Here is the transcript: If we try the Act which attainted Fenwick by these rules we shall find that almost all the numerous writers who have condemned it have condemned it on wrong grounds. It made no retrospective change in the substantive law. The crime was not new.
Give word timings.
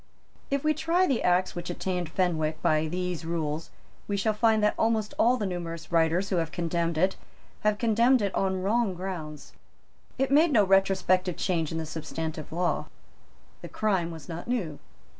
If 0.49 0.63
we 0.63 0.73
try 0.73 1.05
the 1.05 1.21
Act 1.21 1.55
which 1.55 1.69
attainted 1.69 2.11
Fenwick 2.11 2.59
by 2.63 2.87
these 2.87 3.23
rules 3.23 3.69
we 4.07 4.17
shall 4.17 4.33
find 4.33 4.63
that 4.63 4.73
almost 4.75 5.13
all 5.19 5.37
the 5.37 5.45
numerous 5.45 5.91
writers 5.91 6.29
who 6.29 6.37
have 6.37 6.51
condemned 6.51 6.97
it 6.97 7.17
have 7.59 7.77
condemned 7.77 8.23
it 8.23 8.33
on 8.33 8.63
wrong 8.63 8.95
grounds. 8.95 9.53
It 10.17 10.31
made 10.31 10.51
no 10.51 10.63
retrospective 10.63 11.37
change 11.37 11.71
in 11.71 11.77
the 11.77 11.85
substantive 11.85 12.51
law. 12.51 12.87
The 13.61 13.69
crime 13.69 14.09
was 14.09 14.27
not 14.27 14.47
new. 14.47 14.79